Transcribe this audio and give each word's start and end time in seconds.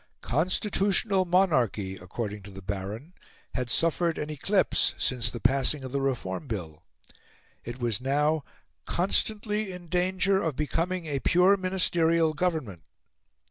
Constitutional 0.23 1.25
Monarchy, 1.25 1.95
according 1.95 2.41
to 2.41 2.49
the 2.49 2.63
Baron, 2.63 3.13
had 3.53 3.69
suffered 3.69 4.17
an 4.17 4.31
eclipse 4.31 4.95
since 4.97 5.29
the 5.29 5.39
passing 5.39 5.83
of 5.83 5.91
the 5.91 6.01
Reform 6.01 6.47
Bill. 6.47 6.81
It 7.63 7.77
was 7.79 8.01
now 8.01 8.43
"constantly 8.85 9.71
in 9.71 9.89
danger 9.89 10.41
of 10.41 10.55
becoming 10.55 11.05
a 11.05 11.19
pure 11.19 11.55
Ministerial 11.55 12.33
Government." 12.33 12.81